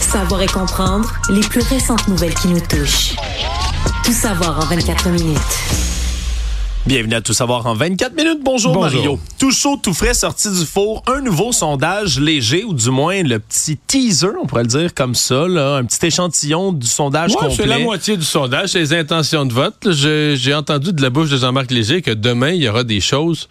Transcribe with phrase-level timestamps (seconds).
[0.00, 3.14] Savoir et comprendre les plus récentes nouvelles qui nous touchent.
[4.04, 5.38] Tout savoir en 24 minutes.
[6.86, 8.38] Bienvenue à Tout savoir en 24 minutes.
[8.42, 9.00] Bonjour, Bonjour.
[9.02, 9.20] Mario.
[9.38, 11.02] Tout chaud, tout frais, sorti du four.
[11.06, 15.14] Un nouveau sondage léger, ou du moins le petit teaser, on pourrait le dire comme
[15.14, 17.66] ça, là, un petit échantillon du sondage Ouais, c'est complet.
[17.66, 19.88] la moitié du sondage, c'est les intentions de vote.
[19.92, 23.48] J'ai entendu de la bouche de Jean-Marc Léger que demain, il y aura des choses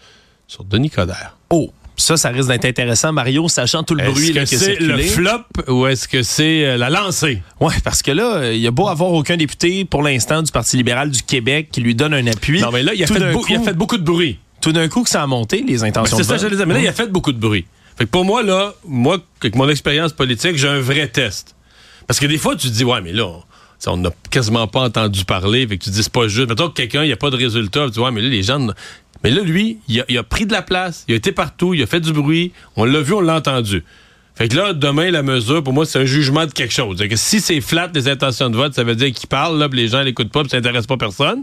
[0.48, 1.36] sur Denis Coderre.
[1.50, 4.80] Oh, ça, ça risque d'être intéressant, Mario, sachant tout le bruit Est-ce là, que c'est
[4.80, 7.42] le flop ou est-ce que c'est euh, la lancée?
[7.60, 10.76] Ouais, parce que là, il y a beau avoir aucun député pour l'instant du Parti
[10.76, 12.60] libéral du Québec qui lui donne un appui.
[12.60, 13.14] Non, mais là, il a, fait,
[13.48, 14.38] il a fait beaucoup de bruit.
[14.60, 16.66] Tout d'un coup que ça a monté, les Ben, intentions C'est ça, je le disais.
[16.66, 17.66] Mais là, il a fait beaucoup de bruit.
[17.96, 21.54] Fait que pour moi, là, moi, avec mon expérience politique, j'ai un vrai test.
[22.06, 23.26] Parce que des fois, tu te dis, ouais, mais là,
[23.86, 25.66] on- n'a quasiment pas entendu parler.
[25.66, 26.48] Fait que tu dis, c'est pas juste.
[26.48, 27.86] Mettons que quelqu'un, il n'y a pas de résultat.
[27.86, 28.68] Tu dis, ouais, mais là, les gens.
[29.24, 31.04] Mais là, lui, il a, pris de la place.
[31.08, 31.74] Il a été partout.
[31.74, 32.52] Il a fait du bruit.
[32.76, 33.82] On l'a vu, on l'a entendu.
[34.36, 36.96] Fait que là, demain, la mesure, pour moi, c'est un jugement de quelque chose.
[36.96, 40.02] Que si c'est flat, les intentions de vote, ça veut dire qu'il parle, les gens
[40.02, 41.42] l'écoutent pas, puis ça intéresse pas personne.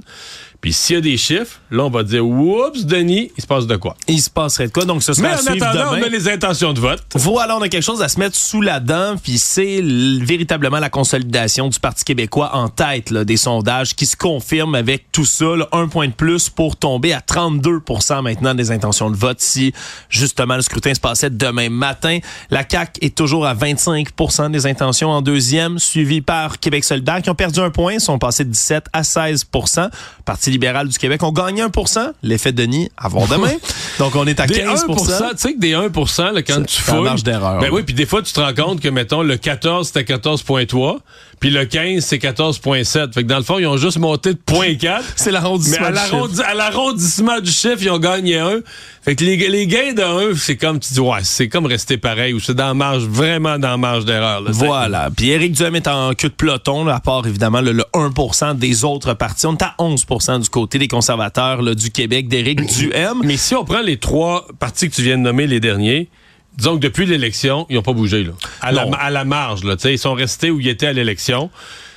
[0.65, 3.67] Puis s'il y a des chiffres, là, on va dire, oups, Denis, il se passe
[3.67, 3.95] de quoi?
[4.07, 4.83] Il se passerait de quoi?
[4.83, 5.99] Donc, ce sera Mais en attendant, demain.
[6.01, 7.03] on a les intentions de vote.
[7.13, 10.89] Voilà, on a quelque chose à se mettre sous la dent, puis c'est véritablement la
[10.89, 15.55] consolidation du Parti québécois en tête là, des sondages qui se confirment avec tout ça,
[15.55, 19.71] là, un point de plus pour tomber à 32% maintenant des intentions de vote si
[20.09, 22.17] justement le scrutin se passait demain matin.
[22.49, 27.29] La CAQ est toujours à 25% des intentions en deuxième, suivi par Québec solidaire qui
[27.29, 29.45] ont perdu un point, sont passés de 17 à 16
[30.25, 33.51] Parti libéral du Québec ont gagné 1% l'effet Denis à voir demain.
[33.99, 35.03] Donc on est à Des 15 1 tu
[35.37, 35.83] sais que des 1
[36.33, 37.01] là, quand tu fouilles.
[37.03, 37.59] marge d'erreur.
[37.59, 40.97] Ben oui, puis des fois, tu te rends compte que, mettons, le 14, c'était 14,3,
[41.39, 43.13] puis le 15, c'est 14,7.
[43.13, 45.01] Fait que dans le fond, ils ont juste monté de 0,4.
[45.15, 48.59] C'est Mais l'arrondissement l'arrondi- à l'arrondissement du chiffre, ils ont gagné un.
[49.03, 50.01] Fait que les, les gains de
[50.31, 53.03] 1, c'est comme, tu dis, ouais, c'est comme rester pareil, ou c'est dans la marge,
[53.03, 54.41] vraiment dans la marge d'erreur.
[54.41, 54.49] là.
[54.51, 55.09] Voilà.
[55.15, 58.53] Puis Éric Duhem est en queue de peloton, là, à part évidemment le, le 1
[58.55, 59.45] des autres partis.
[59.45, 60.05] On est à 11
[60.41, 63.21] du côté des conservateurs là, du Québec d'Éric Duhem.
[63.23, 66.09] Mais si on prend les trois partis que tu viens de nommer, les derniers,
[66.57, 68.23] disons que depuis l'élection, ils n'ont pas bougé.
[68.23, 68.33] Là.
[68.61, 68.93] À, la, Non.
[68.93, 71.49] à la marge, là, ils sont restés où ils étaient à l'élection.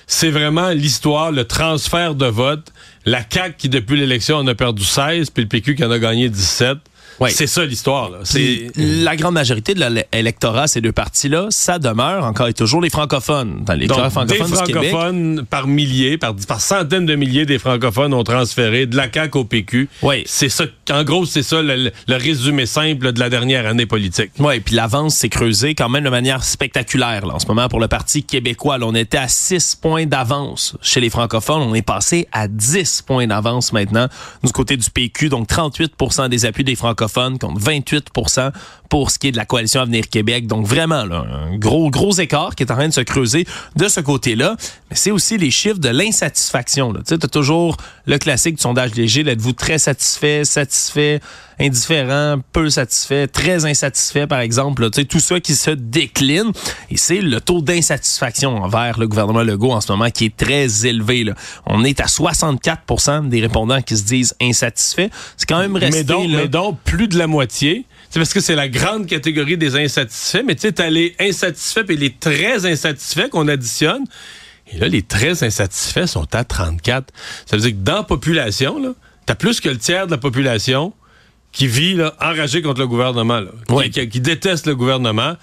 [0.06, 2.72] C'est vraiment l'histoire, le transfert de vote.
[3.04, 5.98] La CAQ qui, depuis l'élection, en a perdu 16, puis le PQ qui en a
[5.98, 6.78] gagné 17.
[7.20, 7.30] Ouais.
[7.30, 8.10] C'est ça l'histoire.
[8.24, 12.90] C'est la grande majorité de l'électorat, ces deux partis-là, ça demeure encore et toujours les
[12.90, 13.64] francophones.
[13.64, 14.90] Dans l'électorat Donc, des francophone du Québec.
[14.90, 19.38] francophones par milliers, par, par centaines de milliers des francophones ont transféré de la CAQ
[19.38, 19.88] au PQ.
[20.02, 20.22] Oui.
[20.26, 24.30] C'est ça, en gros, c'est ça le, résumé simple de la dernière année politique.
[24.38, 27.80] Oui, puis l'avance s'est creusée quand même de manière spectaculaire là, en ce moment pour
[27.80, 28.78] le Parti québécois.
[28.78, 31.62] Là, on était à 6 points d'avance chez les francophones.
[31.62, 34.08] On est passé à 10 points d'avance maintenant
[34.44, 35.28] du côté du PQ.
[35.28, 35.94] Donc 38
[36.28, 38.52] des appuis des francophones contre 28%
[38.88, 40.46] pour ce qui est de la coalition Avenir Québec.
[40.46, 43.46] Donc vraiment, un gros, gros écart qui est en train de se creuser
[43.76, 44.56] de ce côté-là.
[44.90, 46.92] Mais c'est aussi les chiffres de l'insatisfaction.
[46.94, 47.76] Tu sais, toujours
[48.08, 49.20] le classique du sondage léger.
[49.20, 51.20] Êtes-vous très satisfait, satisfait,
[51.60, 54.82] indifférent, peu satisfait, très insatisfait, par exemple.
[54.82, 54.90] là.
[54.90, 56.52] Tu sais, tout ça qui se décline.
[56.90, 60.86] Et c'est le taux d'insatisfaction envers le gouvernement Legault en ce moment qui est très
[60.86, 61.22] élevé.
[61.22, 61.34] là.
[61.66, 65.10] On est à 64% des répondants qui se disent insatisfaits.
[65.36, 65.98] C'est quand même resté...
[65.98, 67.84] mais donc, là, mais donc, plus de la moitié.
[68.08, 71.84] C'est parce que c'est la grande catégorie des insatisfaits, mais tu sais, t'as les insatisfaits
[71.90, 74.04] et les très insatisfaits qu'on additionne.
[74.72, 77.12] Et là, les très insatisfaits sont à 34.
[77.46, 78.90] Ça veut dire que dans la population, là,
[79.26, 80.92] t'as plus que le tiers de la population
[81.52, 83.90] qui vit là, enragé contre le gouvernement, là, qui- Oui.
[83.90, 85.34] qui, qui déteste le gouvernement.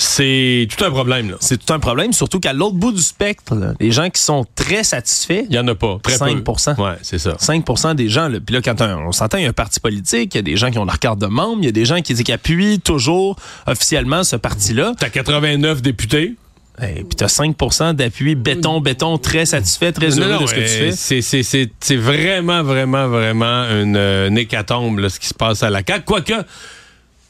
[0.00, 1.34] C'est tout un problème.
[1.40, 4.46] C'est tout un problème, surtout qu'à l'autre bout du spectre, là, les gens qui sont
[4.54, 5.98] très satisfaits, Il y en a pas.
[6.04, 6.52] Très 5 peu.
[6.80, 7.32] Ouais, c'est ça.
[7.40, 10.38] 5% des gens, puis là, quand on s'entend, il y a un parti politique, il
[10.38, 12.00] y a des gens qui ont leur carte de membre, il y a des gens
[12.00, 13.34] qui, qui appuient toujours
[13.66, 14.92] officiellement ce parti-là.
[15.00, 16.36] T'as 89 députés.
[16.82, 17.56] Et puis tu as 5
[17.94, 20.92] d'appui béton, béton, très satisfait, très Non, heureux non, de ce que tu fais.
[20.92, 25.34] C'est, c'est, c'est, c'est vraiment, vraiment, vraiment une, euh, une hécatombe, là, ce qui se
[25.34, 26.04] passe à la CAQ.
[26.04, 26.34] Quoique,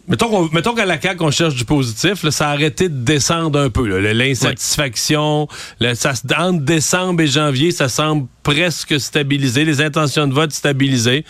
[0.06, 3.58] mettons, mettons qu'à la CAQ, on cherche du positif, là, ça a arrêté de descendre
[3.58, 3.86] un peu.
[4.12, 5.48] L'insatisfaction,
[5.80, 9.64] entre décembre et janvier, ça semble presque stabilisé.
[9.64, 11.24] Les intentions de vote stabilisées.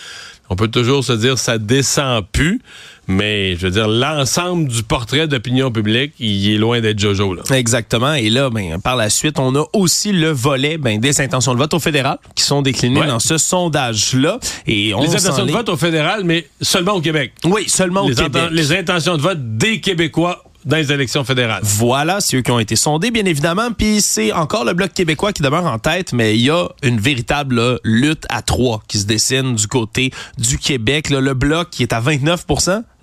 [0.51, 2.61] On peut toujours se dire ça descend plus,
[3.09, 7.35] mais je veux dire, l'ensemble du portrait d'opinion publique, il est loin d'être Jojo.
[7.35, 7.43] Là.
[7.51, 8.13] Exactement.
[8.15, 11.59] Et là, ben, par la suite, on a aussi le volet ben, des intentions de
[11.59, 13.07] vote au fédéral qui sont déclinées Ouais.
[13.07, 14.39] dans ce sondage-là.
[14.67, 17.33] Et on Les intentions de vote au fédéral, mais seulement au Québec.
[17.45, 18.43] Oui, seulement au les, Québec.
[18.51, 21.61] les intentions de vote des Québécois dans les élections fédérales.
[21.63, 23.71] Voilà, c'est eux qui ont été sondés, bien évidemment.
[23.71, 26.99] Puis c'est encore le Bloc québécois qui demeure en tête, mais il y a une
[27.01, 31.09] véritable lutte à trois qui se dessine du côté du Québec.
[31.11, 32.45] le Bloc qui est à 29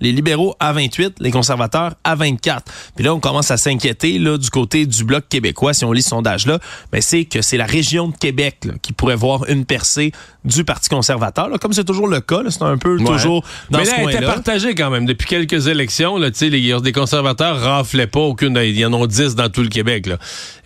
[0.00, 2.64] les libéraux à 28, les conservateurs à 24.
[2.94, 6.02] Puis là, on commence à s'inquiéter là du côté du bloc québécois, si on lit
[6.02, 6.58] ce sondage-là,
[6.92, 10.12] ben c'est que c'est la région de Québec qui pourrait voir une percée
[10.44, 11.48] du Parti conservateur.
[11.60, 14.12] Comme c'est toujours le cas, c'est un peu toujours dans Mais là, ce coin-là.
[14.12, 15.06] était partagé quand même.
[15.06, 18.58] Depuis quelques élections, là, les, les conservateurs raflaient pas aucune.
[18.62, 20.06] Il y en a 10 dans tout le Québec.
[20.06, 20.18] Là.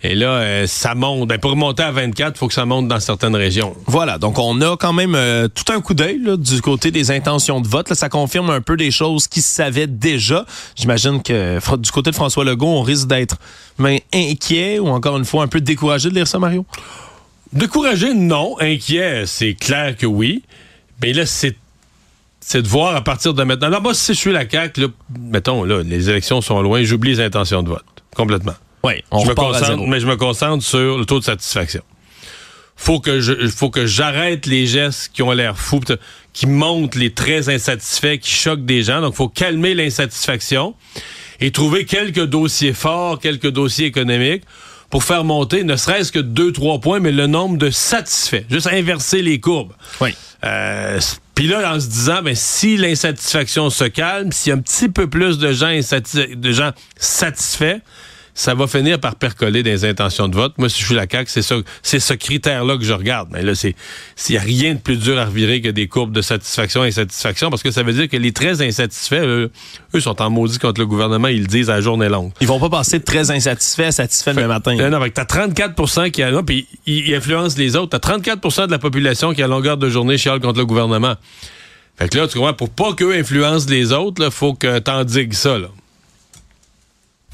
[0.03, 1.27] Et là, euh, ça monte.
[1.27, 3.75] Ben, pour monter à 24, il faut que ça monte dans certaines régions.
[3.87, 4.17] Voilà.
[4.17, 7.67] Donc, on a quand même euh, tout un coup d'œil du côté des intentions de
[7.67, 7.93] vote.
[7.93, 10.45] Ça confirme un peu des choses qui se savaient déjà.
[10.75, 13.37] J'imagine que du côté de François Legault, on risque d'être
[13.79, 16.65] ben, inquiet ou encore une fois un peu découragé de lire ça, Mario?
[17.53, 18.55] Découragé, non.
[18.59, 20.43] Inquiet, c'est clair que oui.
[21.01, 21.55] Mais là, c'est
[22.41, 23.69] c'est de voir à partir de maintenant.
[23.69, 24.87] Là, moi, si je suis la CAQ, là,
[25.19, 27.85] mettons, là, les élections sont loin, j'oublie les intentions de vote.
[28.15, 28.55] Complètement.
[28.83, 31.83] Oui, on je me concentre, Mais je me concentre sur le taux de satisfaction.
[32.75, 35.81] Faut que je, faut que j'arrête les gestes qui ont l'air fous,
[36.33, 39.01] qui montrent les très insatisfaits, qui choquent des gens.
[39.01, 40.75] Donc, faut calmer l'insatisfaction
[41.39, 44.43] et trouver quelques dossiers forts, quelques dossiers économiques
[44.91, 48.43] pour faire monter, ne serait-ce que deux, trois points, mais le nombre de satisfaits.
[48.49, 49.71] Juste inverser les courbes.
[50.01, 50.13] Oui.
[50.43, 50.99] Euh,
[51.33, 54.89] puis là, en se disant, ben, si l'insatisfaction se calme, s'il y a un petit
[54.89, 57.79] peu plus de gens, de gens satisfaits,
[58.33, 60.53] ça va finir par percoler des intentions de vote.
[60.57, 63.29] Moi, si je suis la CAQ, c'est ça, c'est ce critère-là que je regarde.
[63.31, 63.75] Mais là, c'est,
[64.15, 66.87] s'il n'y a rien de plus dur à revirer que des courbes de satisfaction et
[66.87, 69.51] insatisfaction, parce que ça veut dire que les très insatisfaits, eux,
[69.99, 72.31] sont en maudit contre le gouvernement, ils le disent à la journée longue.
[72.41, 74.75] Ils vont pas passer de très insatisfaits à satisfaits le matin.
[74.75, 77.97] Non, non, t'as 34% qui a, puis ils influencent les autres.
[77.97, 81.15] T'as 34% de la population qui, à longueur de journée, chiale contre le gouvernement.
[81.97, 85.03] Fait que là, tu comprends, pour pas qu'eux influencent les autres, il faut que t'en
[85.03, 85.67] digues ça, là.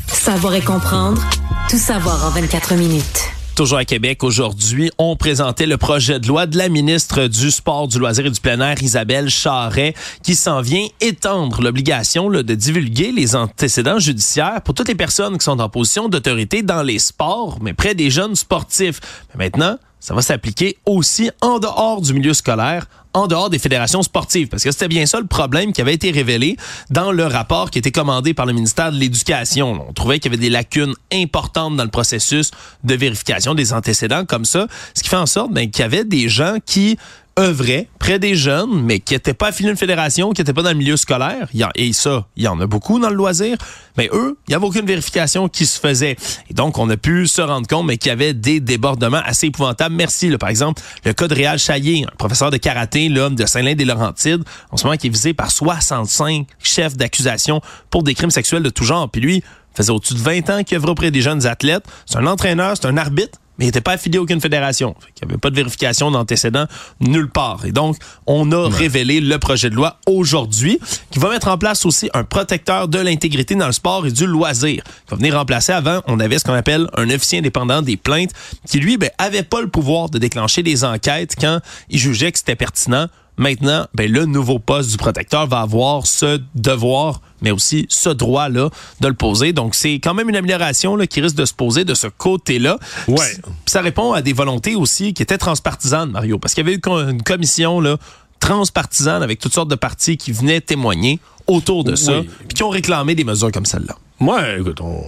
[0.06, 1.22] Savoir et comprendre,
[1.70, 3.32] tout savoir en 24 minutes.
[3.56, 7.88] Toujours à Québec aujourd'hui, on présentait le projet de loi de la ministre du Sport,
[7.88, 13.12] du Loisir et du Plein Air, Isabelle Charret, qui s'en vient étendre l'obligation de divulguer
[13.12, 17.58] les antécédents judiciaires pour toutes les personnes qui sont en position d'autorité dans les sports,
[17.62, 19.00] mais près des jeunes sportifs.
[19.36, 24.48] Maintenant, ça va s'appliquer aussi en dehors du milieu scolaire, en dehors des fédérations sportives.
[24.48, 26.56] Parce que c'était bien ça le problème qui avait été révélé
[26.90, 29.86] dans le rapport qui était commandé par le ministère de l'Éducation.
[29.90, 32.52] On trouvait qu'il y avait des lacunes importantes dans le processus
[32.84, 36.06] de vérification des antécédents comme ça, ce qui fait en sorte ben, qu'il y avait
[36.06, 36.98] des gens qui
[37.38, 40.64] œuvraient près des jeunes, mais qui n'étaient pas affiliés à une fédération, qui n'étaient pas
[40.64, 41.48] dans le milieu scolaire.
[41.76, 43.58] Et ça, il y en a beaucoup dans le loisir.
[43.98, 46.16] Mais eux, il n'y avait aucune vérification qui se faisait.
[46.50, 49.48] Et donc, on a pu se rendre compte, mais qu'il y avait des débordements assez
[49.48, 49.96] épouvantables.
[49.96, 50.30] Merci.
[50.30, 54.44] Là, par exemple, le cas de Réal Chaillé, un professeur de karaté l'homme de Saint-Lin-des-Laurentides,
[54.72, 58.70] en ce moment qui est visé par 65 chefs d'accusation pour des crimes sexuels de
[58.70, 59.10] tout genre.
[59.10, 59.44] Puis lui,
[59.76, 61.84] faisait au-dessus de 20 ans qu'il œuvrait auprès des jeunes athlètes.
[62.06, 64.96] C'est un entraîneur, c'est un arbitre mais il n'était pas affilié à aucune fédération.
[65.22, 66.68] Il n'y avait pas de vérification d'antécédents
[67.00, 67.66] nulle part.
[67.66, 70.80] Et donc, on a révélé le projet de loi aujourd'hui
[71.12, 74.26] qui va mettre en place aussi un protecteur de l'intégrité dans le sport et du
[74.26, 74.84] loisir.
[74.84, 78.32] Qui va venir remplacer avant, on avait ce qu'on appelle un officier indépendant des plaintes
[78.68, 82.40] qui, lui, ben, avait pas le pouvoir de déclencher des enquêtes quand il jugeait que
[82.40, 83.08] c'était pertinent
[83.38, 88.70] Maintenant, ben, le nouveau poste du protecteur va avoir ce devoir, mais aussi ce droit-là
[89.00, 89.54] de le poser.
[89.54, 92.78] Donc, c'est quand même une amélioration là, qui risque de se poser de ce côté-là.
[93.08, 93.38] Ouais.
[93.66, 96.80] ça répond à des volontés aussi qui étaient transpartisanes, Mario, parce qu'il y avait
[97.12, 97.98] une commission là,
[98.40, 102.70] transpartisane avec toutes sortes de partis qui venaient témoigner autour de ça, puis qui ont
[102.70, 103.96] réclamé des mesures comme celle-là.
[104.20, 105.02] Moi, écoute, on,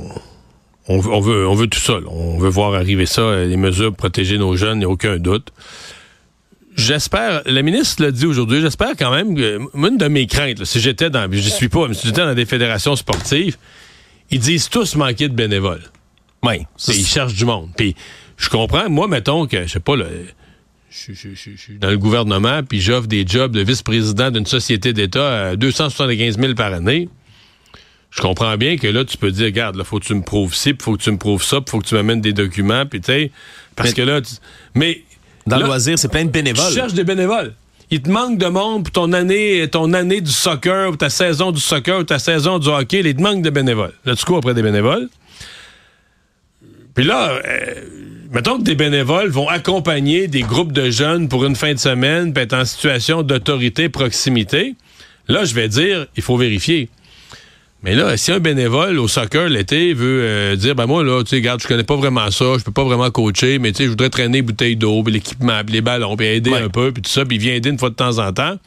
[0.88, 1.96] on, veut, on veut tout ça.
[2.08, 5.18] On veut voir arriver ça, les mesures pour protéger nos jeunes, il n'y a aucun
[5.18, 5.52] doute.
[6.80, 10.80] J'espère, le ministre l'a dit aujourd'hui, j'espère quand même que, une de mes craintes, si
[10.80, 13.58] j'étais dans, je suis pas, mais si j'étais dans des fédérations sportives,
[14.32, 15.84] ils disent tous manquer de bénévoles.
[16.42, 16.60] Oui.
[16.88, 17.70] Ils cherchent du monde.
[17.76, 17.96] Puis
[18.38, 19.96] je comprends, moi, mettons que, je sais pas,
[20.90, 25.56] je, suis dans le gouvernement, puis j'offre des jobs de vice-président d'une société d'État à
[25.58, 27.10] 275 000 par année.
[28.10, 30.56] Je comprends bien que là, tu peux dire, regarde, là, faut que tu me prouves
[30.56, 32.86] ci, puis faut que tu me prouves ça, puis faut que tu m'amènes des documents,
[32.86, 33.32] puis tu sais,
[33.76, 34.22] parce que là,
[34.74, 35.04] mais
[35.50, 36.68] dans le loisir, c'est plein de bénévoles.
[36.68, 37.54] Tu cherches des bénévoles.
[37.92, 41.52] Il te manque de monde pour ton année, ton année du soccer, ou ta saison
[41.52, 43.02] du soccer, ou ta saison du hockey.
[43.04, 43.94] Il te manque de bénévoles.
[44.06, 45.10] Là, tu cours après des bénévoles.
[46.94, 47.74] Puis là, euh,
[48.32, 52.32] mettons que des bénévoles vont accompagner des groupes de jeunes pour une fin de semaine,
[52.32, 54.76] puis être en situation d'autorité, proximité.
[55.28, 56.90] Là, je vais dire, il faut vérifier.
[57.82, 61.30] Mais là, si un bénévole au soccer l'été veut euh, dire, ben moi, là, tu
[61.30, 63.84] sais, regarde, je connais pas vraiment ça, je peux pas vraiment coacher, mais tu sais,
[63.86, 67.24] je voudrais traîner bouteille d'eau, l'équipement, les ballons, puis aider un peu, puis tout ça,
[67.24, 68.58] puis il vient aider une fois de temps en temps.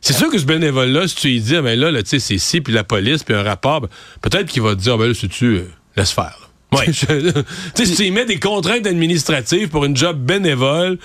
[0.00, 2.18] C'est sûr que ce bénévole-là, si tu lui dis, ah, ben là, là tu sais,
[2.18, 3.88] c'est ci, puis la police, puis un rapport, ben,
[4.22, 6.50] peut-être qu'il va te dire, ah, ben là, si tu euh, laisse faire.
[6.72, 6.86] Ouais.
[6.90, 10.98] tu sais, si tu y mets des contraintes administratives pour une job bénévole,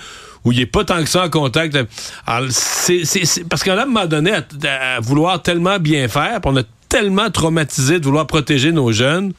[0.44, 1.78] où il n'est pas tant que ça en contact.
[2.26, 6.40] Alors, c'est, c'est, c'est- parce qu'à un moment donné, à, à vouloir tellement bien faire,
[6.40, 9.32] puis on a tellement traumatisé de vouloir protéger nos jeunes,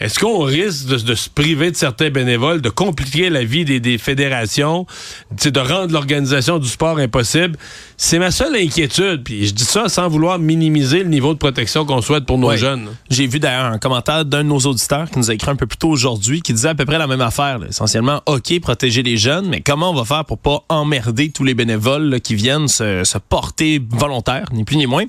[0.00, 3.78] est-ce qu'on risque de, de se priver de certains bénévoles, de compliquer la vie des,
[3.80, 4.86] des fédérations,
[5.30, 7.56] de rendre l'organisation du sport impossible?
[7.96, 9.22] C'est ma seule inquiétude.
[9.22, 12.56] Puis je dis ça sans vouloir minimiser le niveau de protection qu'on souhaite pour nos
[12.56, 12.88] jeunes.
[13.08, 15.66] J'ai vu d'ailleurs un commentaire d'un de nos auditeurs qui nous a écrit un peu
[15.66, 17.60] plus tôt aujourd'hui qui disait à peu près la même affaire.
[17.60, 17.66] là.
[17.68, 21.54] Essentiellement, OK, protéger les jeunes, mais comment on va faire pour pas emmerder tous les
[21.54, 25.04] bénévoles là, qui viennent se, se porter volontaires, ni plus ni moins?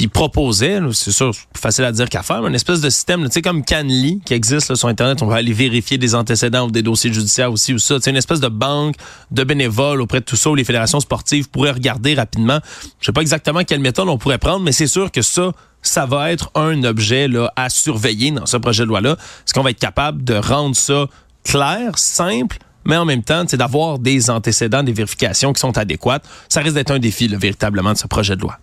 [0.00, 2.80] Puis il proposait, c'est sûr, c'est plus facile à dire qu'à faire, mais une espèce
[2.80, 5.98] de système, tu sais, comme Canly qui existe là, sur Internet, on va aller vérifier
[5.98, 8.00] des antécédents ou des dossiers judiciaires aussi ou ça.
[8.00, 8.94] Sais, une espèce de banque
[9.30, 12.60] de bénévoles auprès de tout ça où les fédérations sportives pourraient regarder rapidement.
[12.98, 15.52] Je sais pas exactement quelle méthode on pourrait prendre, mais c'est sûr que ça,
[15.82, 19.18] ça va être un objet là, à surveiller dans ce projet de loi-là.
[19.46, 21.08] Est-ce qu'on va être capable de rendre ça
[21.44, 26.26] clair, simple, mais en même temps, c'est d'avoir des antécédents, des vérifications qui sont adéquates?
[26.48, 28.58] Ça risque d'être un défi, là, véritablement, de ce projet de loi.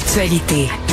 [0.00, 0.89] Actualité.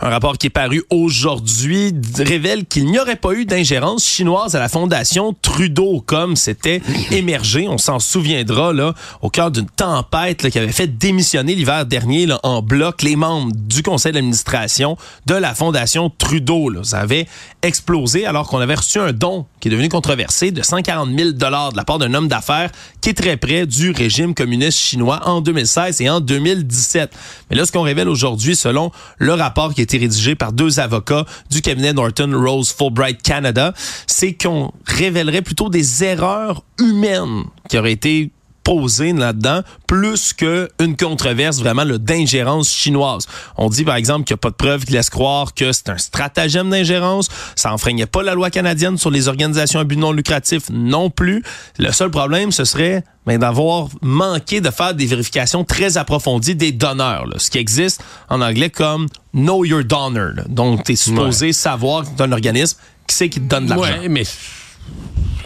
[0.00, 4.60] Un rapport qui est paru aujourd'hui révèle qu'il n'y aurait pas eu d'ingérence chinoise à
[4.60, 7.66] la fondation Trudeau comme c'était émergé.
[7.66, 12.26] On s'en souviendra là au cœur d'une tempête là, qui avait fait démissionner l'hiver dernier
[12.26, 16.68] là, en bloc les membres du conseil d'administration de la fondation Trudeau.
[16.68, 16.84] Là.
[16.84, 17.26] Ça avait
[17.62, 21.72] explosé alors qu'on avait reçu un don qui est devenu controversé de 140 000 dollars
[21.72, 25.40] de la part d'un homme d'affaires qui est très près du régime communiste chinois en
[25.40, 27.10] 2016 et en 2017.
[27.50, 30.80] Mais là, ce qu'on révèle aujourd'hui, selon le rapport qui a été rédigé par deux
[30.80, 33.72] avocats du cabinet Norton Rose Fulbright Canada,
[34.06, 38.30] c'est qu'on révélerait plutôt des erreurs humaines qui auraient été
[38.68, 43.26] posées là-dedans, plus qu'une controverse vraiment d'ingérence chinoise.
[43.56, 45.88] On dit par exemple qu'il n'y a pas de preuves qui laissent croire que c'est
[45.88, 50.12] un stratagème d'ingérence, ça enfreignait pas la loi canadienne sur les organisations à but non
[50.12, 51.42] lucratif non plus.
[51.78, 56.70] Le seul problème, ce serait ben, d'avoir manqué de faire des vérifications très approfondies des
[56.70, 60.32] donneurs, là, ce qui existe en anglais comme Know Your Donor.
[60.34, 60.44] là.
[60.46, 63.70] Donc, tu es supposé savoir que tu un organisme qui sait qui te donne de
[63.70, 63.98] l'argent.
[64.02, 64.24] Ouais, mais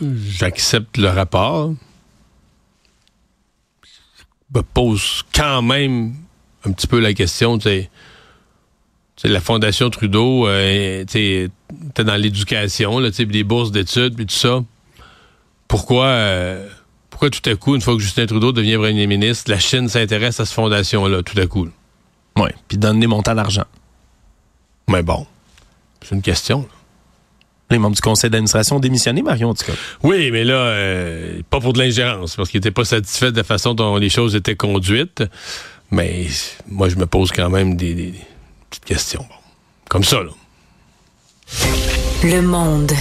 [0.00, 1.73] j'accepte le rapport.
[4.61, 6.15] Pose quand même
[6.65, 7.91] un petit peu la question, tu sais.
[9.25, 11.13] La Fondation Trudeau, euh, tu
[11.97, 14.65] sais, dans l'éducation, là, des bourses d'études, puis tout ça.
[15.69, 16.69] Pourquoi, euh,
[17.09, 20.41] pourquoi tout à coup, une fois que Justin Trudeau devient premier ministre, la Chine s'intéresse
[20.41, 21.69] à cette fondation-là, tout à coup?
[22.37, 23.65] Ouais, puis donne des montants d'argent.
[24.89, 25.27] Mais bon,
[26.03, 26.63] c'est une question.
[26.63, 26.82] là.
[27.73, 29.73] Les membres du conseil d'administration ont démissionné, Marion, en tout cas.
[30.05, 33.45] Oui, mais là, euh, pas pour de l'ingérence, parce qu'il n'était pas satisfait de la
[33.45, 35.25] façon dont les choses étaient conduites.
[35.91, 36.26] Mais
[36.69, 38.21] moi, je me pose quand même des, des- des
[38.71, 39.26] petites questions.
[39.29, 39.35] Bon.
[39.88, 40.31] Comme ça, là.
[42.25, 42.93] Le monde.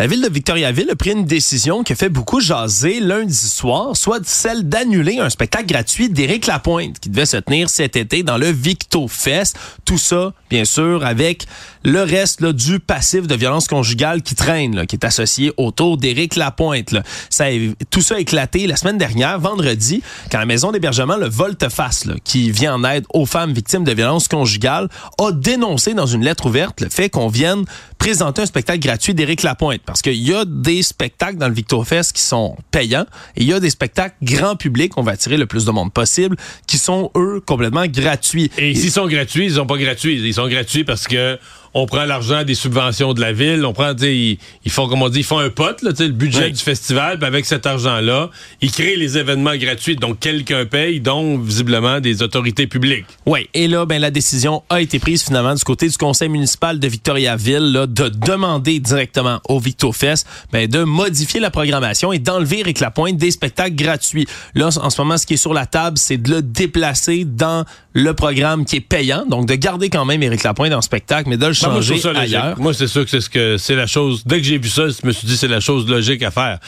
[0.00, 3.96] La ville de Victoriaville a pris une décision qui a fait beaucoup jaser lundi soir,
[3.96, 8.38] soit celle d'annuler un spectacle gratuit d'Éric Lapointe qui devait se tenir cet été dans
[8.38, 9.58] le Victo Fest.
[9.84, 11.46] Tout ça, bien sûr, avec
[11.82, 15.96] le reste là, du passif de violence conjugale qui traîne, là, qui est associé autour
[15.96, 16.92] d'Éric Lapointe.
[16.92, 17.02] Là.
[17.28, 17.46] Ça
[17.90, 20.00] tout ça a éclaté la semaine dernière, vendredi,
[20.30, 24.28] quand la maison d'hébergement, le Volte-Face, qui vient en aide aux femmes victimes de violences
[24.28, 24.88] conjugales,
[25.18, 27.64] a dénoncé dans une lettre ouverte le fait qu'on vienne
[27.98, 29.87] présenter un spectacle gratuit d'Éric Lapointe.
[29.88, 33.54] Parce qu'il y a des spectacles dans le VictoFest qui sont payants et il y
[33.54, 37.10] a des spectacles grand public, on va attirer le plus de monde possible, qui sont,
[37.16, 38.50] eux, complètement gratuits.
[38.58, 40.20] Et s'ils sont gratuits, ils sont pas gratuits.
[40.22, 41.38] Ils sont gratuits parce que
[41.74, 45.08] on prend l'argent des subventions de la ville, on prend, ils, ils font, comme on
[45.08, 46.52] dit, ils font un pot, là, tu sais, le budget Oui.
[46.52, 49.96] du festival, puis avec cet argent-là, ils créent les événements gratuits.
[49.96, 53.06] Donc, quelqu'un paye, dont, visiblement, des autorités publiques.
[53.26, 56.78] Oui, et là, ben, la décision a été prise finalement du côté du conseil municipal
[56.78, 62.60] de Victoriaville là, de demander directement au VictoFest ben, de modifier la programmation et d'enlever
[62.60, 64.26] Eric Lapointe des spectacles gratuits.
[64.54, 67.64] Là, en ce moment, ce qui est sur la table, c'est de le déplacer dans
[67.98, 71.36] le programme qui est payant, donc de garder quand même Eric Lapointe en spectacle, mais
[71.36, 72.16] de le moi, changer logique.
[72.16, 72.58] ailleurs.
[72.60, 74.22] Moi, c'est sûr que c'est ce que c'est la chose.
[74.24, 76.58] Dès que j'ai vu ça, je me suis dit c'est la chose logique à faire.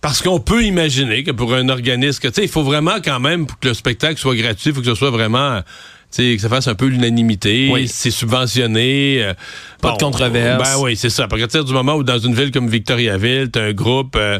[0.00, 3.46] Parce qu'on peut imaginer que pour un organisme, tu sais, il faut vraiment quand même
[3.46, 6.42] pour que le spectacle soit gratuit, il faut que ce soit vraiment, tu sais, que
[6.42, 7.88] ça fasse un peu l'unanimité, Oui.
[7.88, 9.22] c'est subventionné.
[9.24, 9.34] euh,
[9.80, 10.62] Pas de controverse.
[10.62, 11.24] Ben oui, c'est ça.
[11.24, 14.38] À partir du moment où dans une ville comme Victoriaville, t'as un groupe euh,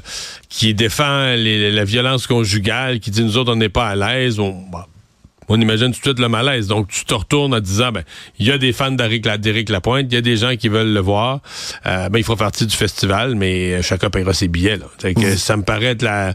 [0.48, 4.38] qui défend les- la violence conjugale, qui dit nous autres on n'est pas à l'aise,
[4.38, 4.54] on,
[5.48, 6.66] on imagine tout de suite le malaise.
[6.66, 8.02] Donc, tu te retournes en disant, ben,
[8.38, 10.68] il y a des fans d'Éric La- d'Éric Lapointe, il y a des gens qui
[10.68, 11.40] veulent le voir.
[11.86, 14.76] Euh, ben, il fera partie du festival, mais chacun paiera ses billets.
[14.76, 14.86] Là.
[14.98, 16.34] Fait que Ça me paraît être la,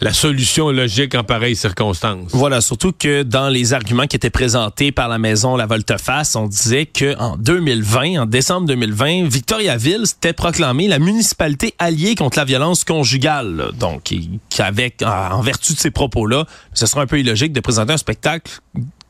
[0.00, 2.30] la solution logique en pareille circonstance.
[2.32, 6.46] Voilà, surtout que dans les arguments qui étaient présentés par la maison La Volte-Face, on
[6.46, 12.44] disait que en 2020, en décembre 2020, Victoriaville s'était proclamée la municipalité alliée contre la
[12.44, 13.70] violence conjugale.
[13.78, 14.14] Donc,
[14.58, 18.52] avec en vertu de ces propos-là, ce serait un peu illogique de présenter un spectacle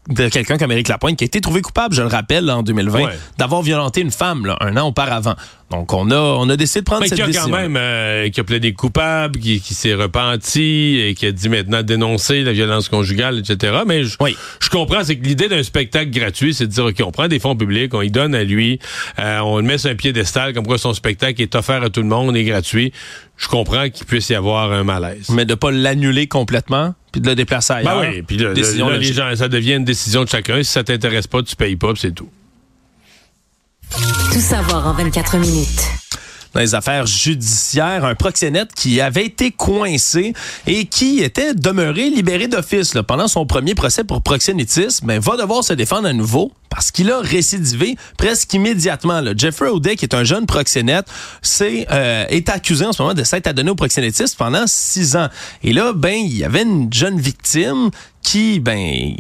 [0.09, 3.11] de quelqu'un comme Éric Lapointe qui a été trouvé coupable, je le rappelle, en 2020,
[3.37, 5.35] d'avoir violenté une femme là, un an auparavant.
[5.71, 7.33] Donc on a on a décidé de prendre cette décision.
[7.33, 11.27] Qui a quand même euh, qui a plaidé coupable, qui, qui s'est repenti et qui
[11.27, 13.83] a dit maintenant dénoncer la violence conjugale, etc.
[13.87, 14.17] Mais je,
[14.61, 17.39] je comprends, c'est que l'idée d'un spectacle gratuit, c'est de dire ok, on prend des
[17.39, 18.79] fonds publics, on y donne à lui,
[19.19, 22.01] euh, on le met sur un piédestal comme quoi son spectacle est offert à tout
[22.01, 22.93] le monde, est gratuit.
[23.37, 25.29] Je comprends qu'il puisse y avoir un malaise.
[25.29, 28.01] Mais de pas l'annuler complètement puis de le déplacer ben ailleurs.
[28.01, 30.63] Ben oui, puis là, les gens, ça devient une décision de chacun.
[30.63, 32.29] Si ça t'intéresse pas, tu payes pas, c'est tout.
[33.91, 35.99] Tout savoir en 24 minutes
[36.55, 40.33] dans les affaires judiciaires, un proxénète qui avait été coincé
[40.67, 45.63] et qui était demeuré libéré d'office pendant son premier procès pour proxénétisme, mais va devoir
[45.63, 49.23] se défendre à nouveau parce qu'il a récidivé presque immédiatement.
[49.37, 51.07] Jeffrey O'Day, qui est un jeune proxénète,
[51.61, 55.29] euh, est accusé en ce moment de s'être adonné au proxénétisme pendant six ans.
[55.63, 57.91] Et là, ben, il y avait une jeune victime
[58.23, 59.15] qui ben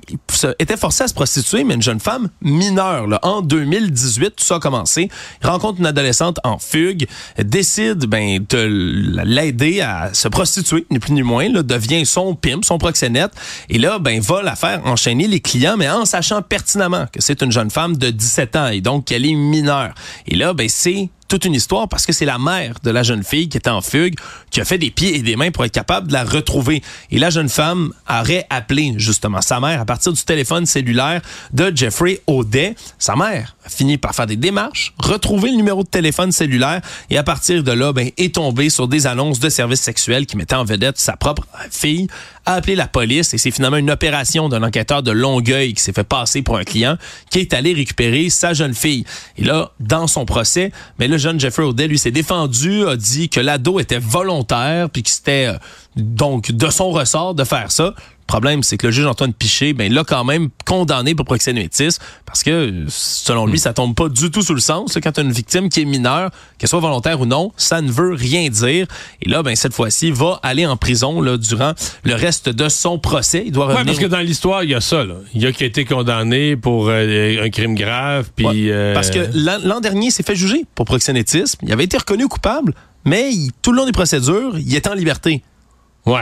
[0.58, 3.06] était forcée à se prostituer, mais une jeune femme mineure.
[3.22, 5.08] En 2018, tout ça a commencé.
[5.42, 7.06] Il rencontre une adolescente en fugue,
[7.38, 12.78] décide ben de l'aider à se prostituer, ni plus ni moins, devient son pimp, son
[12.78, 13.32] proxénète,
[13.68, 17.42] et là ben va la faire enchaîner les clients, mais en sachant pertinemment que c'est
[17.42, 19.94] une jeune femme de 17 ans et donc qu'elle est mineure.
[20.26, 23.22] Et là ben c'est toute une histoire parce que c'est la mère de la jeune
[23.22, 24.14] fille qui était en fugue
[24.50, 26.82] qui a fait des pieds et des mains pour être capable de la retrouver.
[27.10, 31.20] Et la jeune femme aurait appelé justement sa mère à partir du téléphone cellulaire
[31.52, 32.74] de Jeffrey Audet.
[32.98, 36.80] Sa mère a fini par faire des démarches, retrouver le numéro de téléphone cellulaire
[37.10, 40.36] et à partir de là, ben, est tombée sur des annonces de services sexuels qui
[40.36, 42.08] mettaient en vedette sa propre fille
[42.48, 45.92] a appelé la police et c'est finalement une opération d'un enquêteur de Longueuil qui s'est
[45.92, 46.96] fait passer pour un client
[47.30, 49.04] qui est allé récupérer sa jeune fille.
[49.36, 53.28] Et là, dans son procès, mais le jeune Jeffrey O'Day, lui, s'est défendu, a dit
[53.28, 55.58] que l'ado était volontaire puis que c'était euh,
[55.96, 57.92] donc de son ressort de faire ça
[58.28, 62.44] problème, c'est que le juge Antoine Piché, ben, l'a quand même condamné pour proxénétisme parce
[62.44, 64.96] que, selon lui, ça tombe pas du tout sous le sens.
[65.02, 67.90] Quand tu as une victime qui est mineure, qu'elle soit volontaire ou non, ça ne
[67.90, 68.86] veut rien dire.
[69.22, 71.72] Et là, ben, cette fois-ci, va aller en prison là, durant
[72.04, 73.42] le reste de son procès.
[73.46, 73.86] Il doit revenir...
[73.86, 75.04] parce que dans l'histoire, il y a ça.
[75.04, 75.14] Là.
[75.34, 78.30] Il y a qui a été condamné pour euh, un crime grave.
[78.36, 81.58] Puis, euh, Parce que l'an dernier, il s'est fait juger pour proxénétisme.
[81.62, 82.74] Il avait été reconnu coupable,
[83.06, 83.30] mais
[83.62, 85.42] tout le long des procédures, il était en liberté.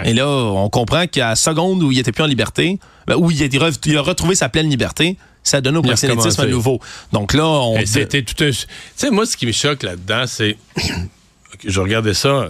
[0.05, 3.31] Et là, on comprend qu'à la seconde où il était plus en liberté, ben, où
[3.31, 6.81] il a, retrouvé sa pleine liberté, ça donne au proxénétisme à nouveau.
[7.13, 7.79] Donc là, on.
[7.87, 8.51] C'était tout un.
[8.51, 10.57] Tu sais, moi, ce qui me choque là-dedans, c'est.
[11.65, 12.49] je regardais ça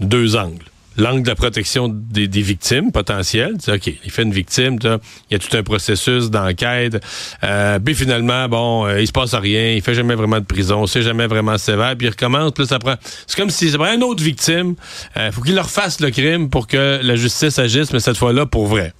[0.00, 3.56] deux angles l'angle de la protection des, victimes potentielles.
[3.68, 4.98] OK, il fait une victime, il
[5.32, 7.02] y a tout un processus d'enquête.
[7.44, 10.86] Euh, puis finalement, bon, euh, il se passe rien, il fait jamais vraiment de prison,
[10.86, 12.94] c'est jamais vraiment sévère, puis il recommence, plus ça prend...
[13.26, 14.74] C'est comme si c'est une autre victime.
[15.16, 18.46] Euh, faut qu'il leur fasse le crime pour que la justice agisse, mais cette fois-là,
[18.46, 18.92] pour vrai.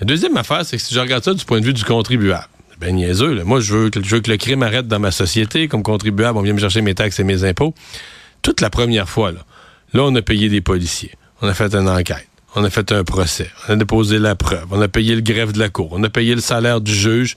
[0.00, 2.48] La deuxième affaire, c'est que si je regarde ça du point de vue du contribuable,
[2.78, 5.68] ben niaiseux, moi je veux, que, je veux que le crime arrête dans ma société,
[5.68, 7.74] comme contribuable, on vient me chercher mes taxes et mes impôts.
[8.42, 9.40] Toute la première fois, là,
[9.92, 11.12] Là, on a payé des policiers.
[11.42, 12.28] On a fait une enquête.
[12.54, 13.50] On a fait un procès.
[13.68, 14.66] On a déposé la preuve.
[14.70, 15.88] On a payé le greffe de la cour.
[15.92, 17.36] On a payé le salaire du juge.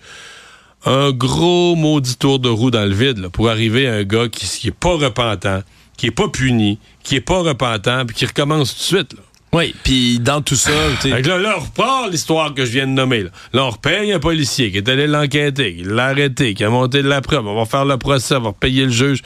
[0.85, 4.45] Un gros maudit tour de roue dans le vide pour arriver à un gars qui,
[4.45, 5.61] n'est est pas repentant,
[5.97, 9.15] qui est pas puni, qui est pas repentant, puis qui recommence tout de suite.
[9.51, 10.71] Oui, puis dans tout ça...
[11.03, 13.23] là, là, on repart l'histoire que je viens de nommer.
[13.23, 16.69] Là, là on repaye un policier qui est allé l'enquêter, qui l'a arrêté, qui a
[16.69, 17.47] monté de la preuve.
[17.47, 19.21] On va faire le procès, on va payer le juge.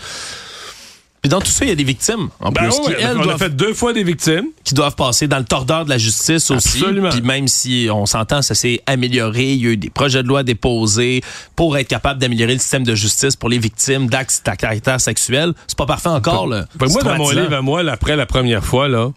[1.23, 2.77] Puis dans tout ça, il y a des victimes en ben plus.
[2.81, 4.47] qui, elles, on a fait deux fois des victimes.
[4.65, 6.79] Qui doivent passer dans le tordeur de la justice aussi.
[6.79, 7.09] Absolument.
[7.11, 10.27] Puis même si on s'entend, ça s'est amélioré, il y a eu des projets de
[10.27, 11.21] loi déposés
[11.55, 15.53] pour être capable d'améliorer le système de justice pour les victimes d'actes à caractère sexuel.
[15.65, 16.45] C'est pas parfait encore.
[16.45, 16.65] Là.
[16.75, 19.11] Ben, moi, dans mon livre, à moi, après la première fois, là,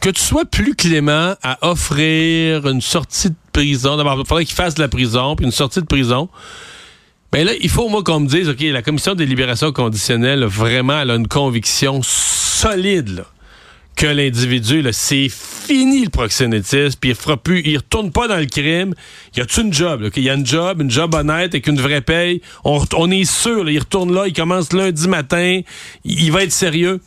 [0.00, 3.96] que tu sois plus clément à offrir une sortie de prison.
[3.96, 6.28] D'abord, il faudrait qu'il fasse de la prison, puis une sortie de prison.
[7.32, 11.00] Ben là, il faut, moi, qu'on me dise, OK, la commission des libérations conditionnelles, vraiment,
[11.00, 13.24] elle a une conviction solide,
[13.94, 18.46] que l'individu, c'est fini le proxénétisme, puis il fera plus, il retourne pas dans le
[18.46, 18.94] crime.
[19.36, 20.08] Y a-tu une job, là?
[20.16, 22.40] Il y a une job, une job honnête avec une vraie paye.
[22.64, 25.60] On, est sûr, il retourne là, il commence lundi matin,
[26.04, 27.00] il, va être sérieux.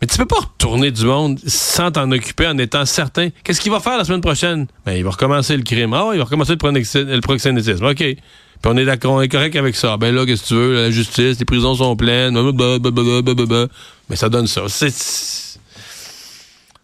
[0.00, 3.30] Mais tu peux pas retourner du monde sans t'en occuper en étant certain.
[3.42, 4.68] Qu'est-ce qu'il va faire la semaine prochaine?
[4.86, 5.92] Ben, il va recommencer le crime.
[5.92, 7.84] Ah, il va recommencer le proxénétisme.
[7.84, 8.04] OK.
[8.60, 9.96] Puis on est d'accord, on est correct avec ça.
[9.96, 10.74] Ben là, qu'est-ce que tu veux?
[10.74, 12.36] La justice, les prisons sont pleines.
[14.08, 14.62] Mais ça donne ça.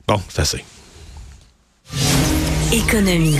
[0.07, 0.65] Bon, c'est assez.
[2.73, 3.39] Économie.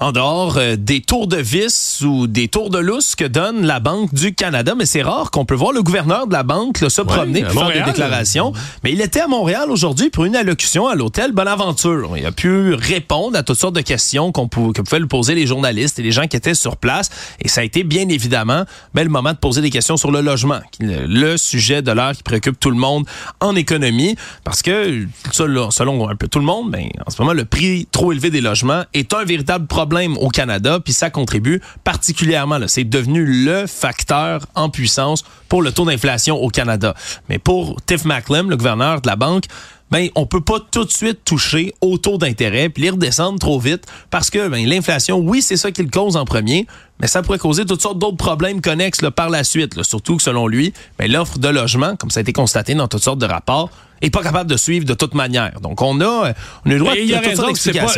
[0.00, 3.80] En dehors euh, des tours de vis ou des tours de lousse que donne la
[3.80, 4.74] Banque du Canada.
[4.76, 7.66] Mais c'est rare qu'on peut voir le gouverneur de la banque là, se promener pour
[7.66, 8.52] faire des déclarations.
[8.84, 12.16] Mais il était à Montréal aujourd'hui pour une allocution à l'hôtel Bonaventure.
[12.16, 15.34] Il a pu répondre à toutes sortes de questions qu'on pouvait, que pouvaient lui poser
[15.34, 17.10] les journalistes et les gens qui étaient sur place.
[17.40, 20.20] Et ça a été bien évidemment ben, le moment de poser des questions sur le
[20.20, 23.04] logement, le sujet de l'heure qui préoccupe tout le monde
[23.40, 24.16] en économie.
[24.44, 28.12] Parce que, selon un peu tout le monde, ben, en ce moment, le prix trop
[28.12, 29.87] élevé des logements est un véritable problème
[30.18, 32.58] au Canada, puis ça contribue particulièrement.
[32.66, 36.94] C'est devenu le facteur en puissance pour le taux d'inflation au Canada.
[37.28, 39.44] Mais pour Tiff Macklem, le gouverneur de la banque,
[39.90, 43.58] ben on peut pas tout de suite toucher au taux d'intérêt puis les redescendre trop
[43.58, 46.66] vite parce que ben, l'inflation, oui, c'est ça qui le cause en premier,
[47.00, 49.82] mais ça pourrait causer toutes sortes d'autres problèmes connexes par la suite.
[49.82, 53.02] surtout que selon lui, ben, l'offre de logement, comme ça a été constaté dans toutes
[53.02, 55.60] sortes de rapports, est pas capable de suivre de toute manière.
[55.60, 56.32] Donc, on a,
[56.64, 57.46] on a le droit de, il a raison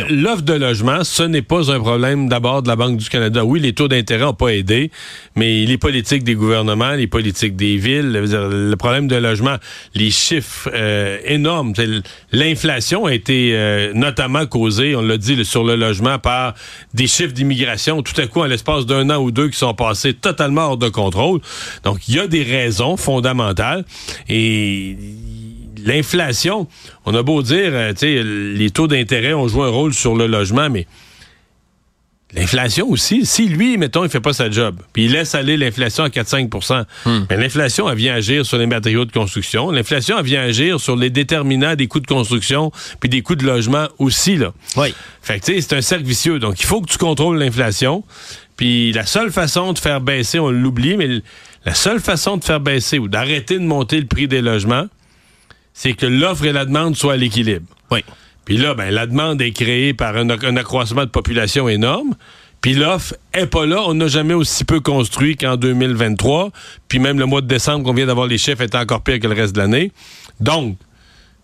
[0.09, 3.45] l'offre de logement, ce n'est pas un problème d'abord de la Banque du Canada.
[3.45, 4.91] Oui, les taux d'intérêt n'ont pas aidé,
[5.35, 9.57] mais les politiques des gouvernements, les politiques des villes, le problème de logement,
[9.93, 11.73] les chiffres euh, énormes,
[12.31, 16.55] l'inflation a été euh, notamment causée, on l'a dit, sur le logement par
[16.93, 20.13] des chiffres d'immigration tout à coup en l'espace d'un an ou deux qui sont passés
[20.13, 21.39] totalement hors de contrôle.
[21.83, 23.85] Donc, il y a des raisons fondamentales
[24.29, 24.97] et
[25.83, 26.67] l'inflation,
[27.05, 30.27] on a beau dire, euh, sais, les taux d'intérêt ont joué un rôle sur le
[30.27, 30.85] logement, mais
[32.33, 36.03] l'inflation aussi, si lui, mettons, il fait pas sa job, puis il laisse aller l'inflation
[36.03, 37.25] à 4-5 hmm.
[37.29, 39.71] mais l'inflation, elle vient agir sur les matériaux de construction.
[39.71, 43.45] L'inflation, elle vient agir sur les déterminants des coûts de construction, puis des coûts de
[43.45, 44.53] logement aussi, là.
[44.77, 44.93] Oui.
[45.21, 46.39] Fait que, tu sais, c'est un cercle vicieux.
[46.39, 48.03] Donc, il faut que tu contrôles l'inflation.
[48.61, 51.23] Puis la seule façon de faire baisser, on l'oublie, mais
[51.65, 54.85] la seule façon de faire baisser ou d'arrêter de monter le prix des logements,
[55.73, 57.65] c'est que l'offre et la demande soient à l'équilibre.
[57.89, 58.05] Oui.
[58.45, 62.13] Puis là, ben, la demande est créée par un, accroissement de population énorme.
[62.61, 63.81] Puis l'offre est pas là.
[63.87, 66.51] On n'a jamais aussi peu construit qu'en 2023.
[66.87, 69.25] Puis même le mois de décembre qu'on vient d'avoir les chiffres est encore pire que
[69.25, 69.91] le reste de l'année.
[70.39, 70.77] Donc,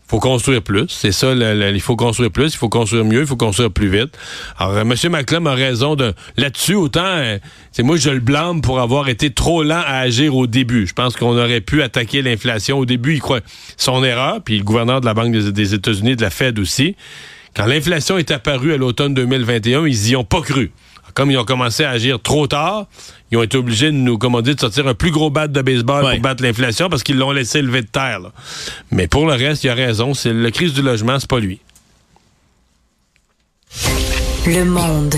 [0.08, 0.86] faut construire plus.
[0.88, 4.18] C'est ça, il faut construire plus, il faut construire mieux, il faut construire plus vite.
[4.58, 4.94] Alors, euh, M.
[5.12, 6.76] McClum a raison de là-dessus.
[6.76, 7.38] Autant, euh,
[7.72, 10.88] c'est moi, je le blâme pour avoir été trop lent à agir au début.
[10.88, 13.16] Je pense qu'on aurait pu attaquer l'inflation au début.
[13.16, 13.42] Il croit
[13.76, 16.96] son erreur, puis le gouverneur de la Banque des, des États-Unis, de la Fed aussi.
[17.56, 20.72] Quand l'inflation est apparue à l'automne 2021, ils y ont pas cru
[21.18, 22.86] comme ils ont commencé à agir trop tard,
[23.32, 26.12] ils ont été obligés de nous, commander de sortir un plus gros bat de baseball
[26.12, 28.20] pour battre l'inflation parce qu'ils l'ont laissé lever de terre.
[28.92, 30.14] Mais pour le reste, il a raison.
[30.14, 31.60] C'est la crise du logement, c'est pas lui.
[34.46, 35.16] Le monde.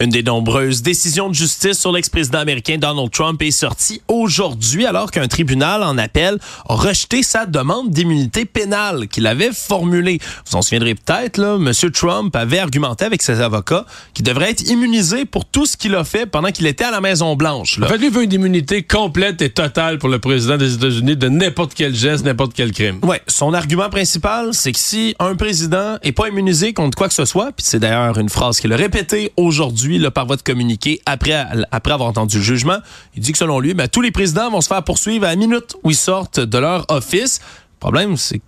[0.00, 5.12] Une des nombreuses décisions de justice sur l'ex-président américain Donald Trump est sortie aujourd'hui alors
[5.12, 10.18] qu'un tribunal en appel a rejeté sa demande d'immunité pénale qu'il avait formulée.
[10.50, 11.72] Vous en souviendrez peut-être, là, M.
[11.92, 16.02] Trump avait argumenté avec ses avocats qu'il devrait être immunisé pour tout ce qu'il a
[16.02, 17.78] fait pendant qu'il était à la Maison-Blanche.
[17.80, 21.28] En fait, lui veut une immunité complète et totale pour le président des États-Unis de
[21.28, 22.98] n'importe quel geste, n'importe quel crime.
[23.04, 27.14] Ouais, son argument principal, c'est que si un président est pas immunisé contre quoi que
[27.14, 30.42] ce soit, puis c'est d'ailleurs une phrase qu'il a répétée aujourd'hui, le par voie de
[30.42, 31.32] communiqué après,
[31.70, 32.78] avoir entendu le jugement.
[33.14, 35.36] Il dit que selon lui, ben, tous les présidents vont se faire poursuivre à la
[35.36, 37.40] minute où ils sortent de leur office.
[37.74, 38.44] Le problème, c'est que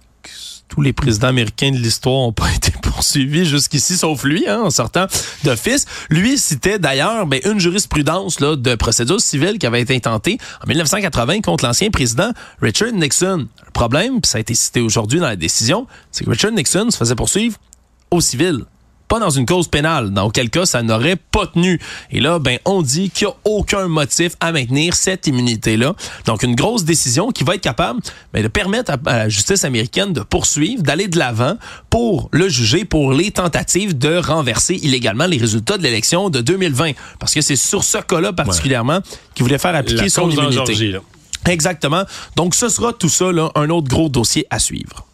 [0.68, 4.70] tous les présidents américains de l'histoire n'ont pas été poursuivis jusqu'ici, sauf lui, hein, en
[4.70, 5.06] sortant
[5.44, 5.84] d'office.
[6.10, 10.68] Lui citait d'ailleurs ben, une jurisprudence là, de procédure civile qui avait été intentée en
[10.68, 13.46] 1980 contre l'ancien président Richard Nixon.
[13.64, 16.90] Le problème, puis ça a été cité aujourd'hui dans la décision, c'est que Richard Nixon
[16.90, 17.56] se faisait poursuivre
[18.10, 18.64] au civil
[19.08, 21.80] pas dans une cause pénale, dans auquel cas ça n'aurait pas tenu.
[22.10, 25.94] Et là, ben, on dit qu'il n'y a aucun motif à maintenir cette immunité-là.
[26.26, 28.00] Donc, une grosse décision qui va être capable
[28.32, 31.56] ben, de permettre à, la justice américaine de poursuivre, d'aller de l'avant
[31.90, 36.92] pour le juger pour les tentatives de renverser illégalement les résultats de l'élection de 2020.
[37.18, 39.00] Parce que c'est sur ce cas-là particulièrement
[39.34, 40.98] qu'il voulait faire appliquer son immunité.
[41.46, 42.04] Exactement.
[42.34, 45.06] Donc, ce sera tout ça, là, un autre gros dossier à suivre.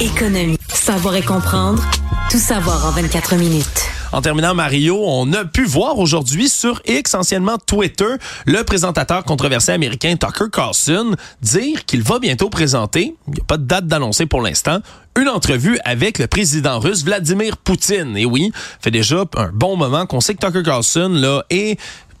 [0.00, 0.58] Économie.
[0.72, 1.82] Savoir et comprendre.
[2.30, 3.66] Tout savoir en 24 minutes.
[4.12, 8.14] En terminant, Mario, on a pu voir aujourd'hui sur X, anciennement Twitter,
[8.46, 13.56] le présentateur controversé américain Tucker Carlson dire qu'il va bientôt présenter, il n'y a pas
[13.56, 14.78] de date d'annoncer pour l'instant,
[15.20, 18.16] une entrevue avec le président russe Vladimir Poutine.
[18.16, 21.78] Et oui, fait déjà un bon moment qu'on sait que Tucker Carlson là, est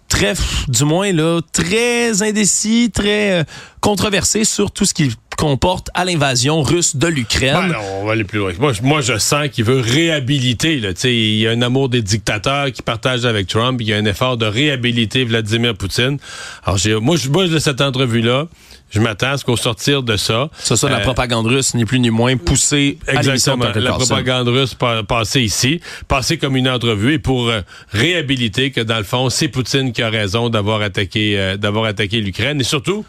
[0.08, 0.34] très,
[0.68, 3.44] du moins là, très indécis, très euh,
[3.80, 7.68] controversé sur tout ce qui comporte à l'invasion russe de l'Ukraine.
[7.70, 8.52] Ben on va aller plus loin.
[8.82, 10.78] Moi, je sens qu'il veut réhabiliter.
[10.78, 10.90] Là.
[11.04, 13.80] Il y a un amour des dictateurs qui partage avec Trump.
[13.80, 16.18] Il y a un effort de réhabiliter Vladimir Poutine.
[16.64, 18.46] Alors, moi, je, moi, de cette entrevue-là,
[18.90, 20.50] je m'attends à ce qu'au sortir de ça...
[20.58, 23.66] Ça, ça, la euh, propagande russe, ni plus ni moins, poussée à Exactement.
[23.66, 28.70] Tucker La propagande russe pa- passée ici, passée comme une entrevue et pour euh, réhabiliter
[28.70, 32.60] que dans le fond, c'est Poutine qui a raison d'avoir attaqué, euh, d'avoir attaqué l'Ukraine
[32.60, 33.04] et surtout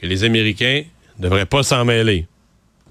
[0.00, 0.82] que les Américains
[1.20, 2.26] ne devraient pas s'en mêler.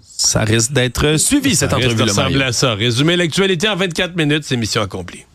[0.01, 2.11] Ça risque d'être suivi, cette Ça risque de entrevue-là.
[2.11, 2.49] ressembler Mario.
[2.49, 2.73] à ça.
[2.75, 5.25] Résumer l'actualité en 24 minutes, c'est mission accomplie.